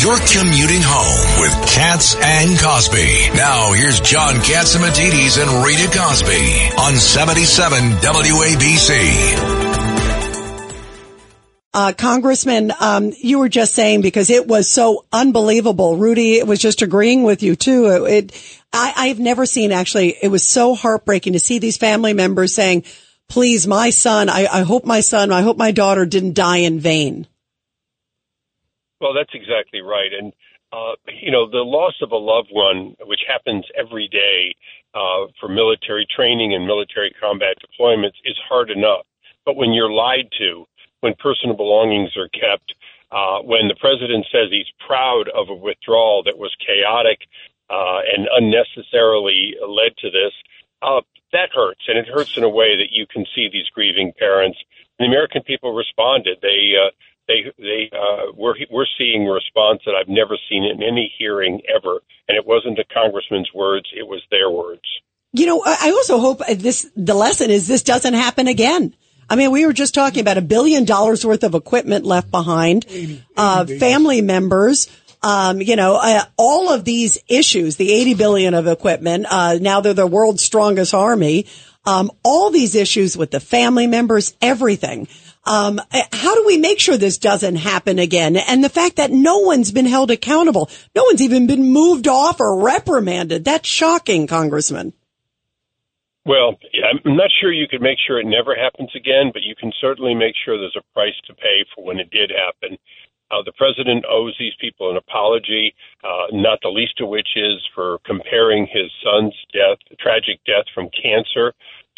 [0.00, 3.36] You're commuting home with Cats and Cosby.
[3.36, 9.68] Now here's John Catsimatidis and Rita Cosby on 77 WABC.
[11.74, 15.96] Uh, Congressman, um, you were just saying because it was so unbelievable.
[15.96, 18.04] Rudy it was just agreeing with you too.
[18.06, 18.32] It,
[18.72, 22.84] I, I've never seen actually, it was so heartbreaking to see these family members saying,
[23.28, 26.80] please, my son, I, I hope my son, I hope my daughter didn't die in
[26.80, 27.26] vain.
[29.00, 30.12] Well, that's exactly right.
[30.12, 30.32] And,
[30.72, 34.54] uh, you know, the loss of a loved one, which happens every day
[34.94, 39.06] uh, for military training and military combat deployments, is hard enough.
[39.44, 40.66] But when you're lied to,
[41.00, 42.74] when personal belongings are kept,
[43.10, 47.20] uh, when the president says he's proud of a withdrawal that was chaotic
[47.70, 50.32] uh, and unnecessarily led to this,
[50.82, 51.00] uh,
[51.32, 51.82] that hurts.
[51.88, 54.58] And it hurts in a way that you can see these grieving parents.
[54.98, 56.38] The American people responded.
[56.42, 56.90] They uh,
[57.28, 61.60] they they uh, we're we're seeing a response that I've never seen in any hearing
[61.68, 64.82] ever, and it wasn't a congressman's words; it was their words.
[65.32, 68.94] You know, I also hope this the lesson is this doesn't happen again.
[69.30, 72.86] I mean, we were just talking about a billion dollars worth of equipment left behind,
[72.88, 74.88] 80, 80 uh, family members.
[75.22, 79.80] Um, you know, uh, all of these issues, the 80 billion of equipment, uh, now
[79.80, 81.46] they're the world's strongest army.
[81.84, 85.08] Um, all these issues with the family members, everything.
[85.44, 85.80] Um,
[86.12, 88.36] how do we make sure this doesn't happen again?
[88.36, 92.40] And the fact that no one's been held accountable, no one's even been moved off
[92.40, 93.44] or reprimanded.
[93.44, 94.92] That's shocking, Congressman.
[96.26, 96.58] Well,
[97.06, 100.14] I'm not sure you could make sure it never happens again, but you can certainly
[100.14, 102.76] make sure there's a price to pay for when it did happen.
[103.30, 105.74] Uh, the president owes these people an apology,
[106.04, 110.88] uh, not the least of which is for comparing his son's death, tragic death from
[110.90, 111.52] cancer,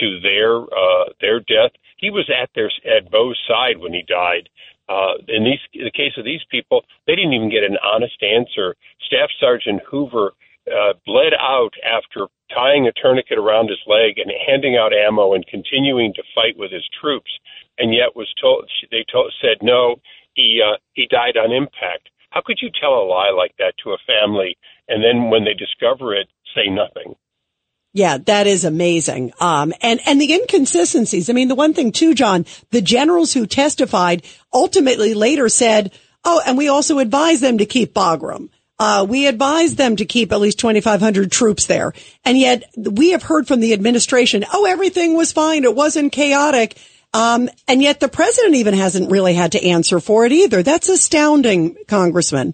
[0.00, 1.72] to their uh, their death.
[1.98, 4.48] He was at their at Beau's side when he died.
[4.88, 8.22] Uh, in these in the case of these people, they didn't even get an honest
[8.22, 8.76] answer.
[9.06, 10.32] Staff Sergeant Hoover
[10.70, 15.46] uh, bled out after tying a tourniquet around his leg and handing out ammo and
[15.46, 17.30] continuing to fight with his troops,
[17.78, 19.96] and yet was told they told, said no,
[20.34, 22.10] he uh, he died on impact.
[22.30, 24.56] How could you tell a lie like that to a family
[24.88, 27.14] and then when they discover it, say nothing?
[27.96, 29.32] Yeah, that is amazing.
[29.40, 31.30] Um, and, and the inconsistencies.
[31.30, 35.92] I mean, the one thing too, John, the generals who testified ultimately later said,
[36.22, 38.50] Oh, and we also advised them to keep Bagram.
[38.78, 41.94] Uh, we advised them to keep at least 2,500 troops there.
[42.22, 45.64] And yet we have heard from the administration, oh, everything was fine.
[45.64, 46.76] It wasn't chaotic.
[47.14, 50.62] Um, and yet the president even hasn't really had to answer for it either.
[50.62, 52.52] That's astounding, Congressman.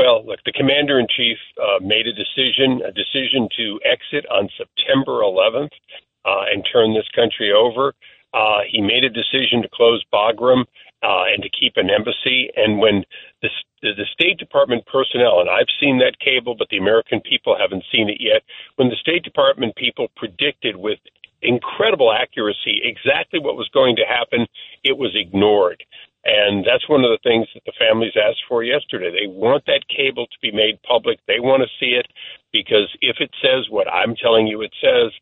[0.00, 4.48] Well, look, the commander in chief uh, made a decision, a decision to exit on
[4.56, 5.76] September 11th
[6.24, 7.92] uh, and turn this country over.
[8.32, 10.64] Uh, he made a decision to close Bagram
[11.02, 12.48] uh, and to keep an embassy.
[12.56, 13.04] And when
[13.42, 13.50] the,
[13.82, 18.08] the State Department personnel, and I've seen that cable, but the American people haven't seen
[18.08, 18.40] it yet,
[18.76, 20.98] when the State Department people predicted with
[21.42, 24.46] incredible accuracy exactly what was going to happen,
[24.82, 25.84] it was ignored.
[26.24, 29.10] And that's one of the things that the families asked for yesterday.
[29.10, 31.18] They want that cable to be made public.
[31.26, 32.06] They want to see it
[32.52, 35.12] because if it says what I'm telling you it says,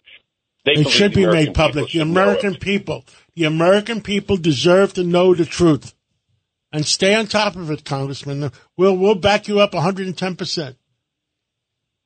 [0.65, 1.93] they it should be made public.
[1.93, 3.05] The American people,
[3.37, 5.95] the American people deserve to know the truth.
[6.73, 8.51] And stay on top of it, Congressman.
[8.77, 10.77] We'll we'll back you up 110 percent.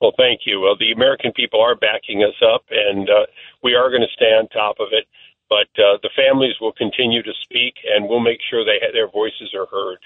[0.01, 0.61] Well, thank you.
[0.61, 3.27] Well, the American people are backing us up, and uh,
[3.63, 5.07] we are going to stay on top of it
[5.53, 9.55] but uh, the families will continue to speak, and we'll make sure they their voices
[9.55, 9.99] are heard.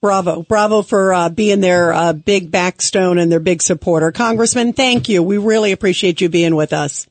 [0.00, 4.72] Bravo, bravo for uh, being their uh, big backstone and their big supporter, Congressman.
[4.72, 5.22] Thank you.
[5.22, 7.06] We really appreciate you being with us.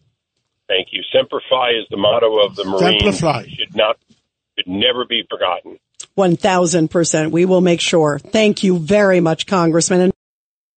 [0.68, 1.04] Thank you.
[1.14, 3.20] Semper Fi is the motto of the Marines.
[3.20, 3.98] Should not,
[4.58, 5.78] should never be forgotten.
[6.16, 7.32] One thousand percent.
[7.32, 8.18] We will make sure.
[8.20, 10.12] Thank you very much, Congressman.